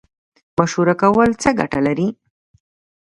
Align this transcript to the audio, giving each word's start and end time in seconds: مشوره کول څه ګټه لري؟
مشوره 0.57 0.93
کول 1.01 1.29
څه 1.41 1.49
ګټه 1.59 1.79
لري؟ 1.87 2.07